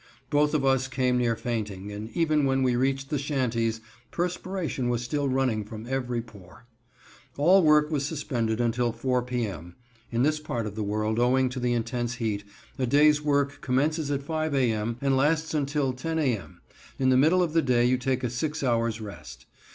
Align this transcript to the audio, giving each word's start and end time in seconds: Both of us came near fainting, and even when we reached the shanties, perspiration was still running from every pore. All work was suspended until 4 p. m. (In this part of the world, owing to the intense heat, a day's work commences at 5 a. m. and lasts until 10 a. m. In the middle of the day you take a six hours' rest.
Both 0.31 0.55
of 0.55 0.65
us 0.65 0.87
came 0.87 1.19
near 1.19 1.35
fainting, 1.35 1.91
and 1.91 2.09
even 2.17 2.45
when 2.45 2.63
we 2.63 2.75
reached 2.75 3.11
the 3.11 3.19
shanties, 3.19 3.81
perspiration 4.09 4.89
was 4.89 5.03
still 5.03 5.29
running 5.29 5.63
from 5.63 5.85
every 5.87 6.23
pore. 6.23 6.65
All 7.37 7.61
work 7.61 7.91
was 7.91 8.03
suspended 8.03 8.59
until 8.59 8.91
4 8.93 9.21
p. 9.21 9.45
m. 9.45 9.75
(In 10.11 10.23
this 10.23 10.39
part 10.39 10.65
of 10.65 10.73
the 10.73 10.81
world, 10.81 11.19
owing 11.19 11.49
to 11.49 11.59
the 11.59 11.73
intense 11.73 12.15
heat, 12.15 12.43
a 12.79 12.87
day's 12.87 13.21
work 13.21 13.59
commences 13.61 14.09
at 14.09 14.23
5 14.23 14.55
a. 14.55 14.71
m. 14.71 14.97
and 15.01 15.15
lasts 15.15 15.53
until 15.53 15.93
10 15.93 16.17
a. 16.17 16.35
m. 16.35 16.61
In 16.97 17.09
the 17.09 17.15
middle 17.15 17.43
of 17.43 17.53
the 17.53 17.61
day 17.61 17.85
you 17.85 17.99
take 17.99 18.23
a 18.23 18.29
six 18.31 18.63
hours' 18.63 18.99
rest. 19.01 19.45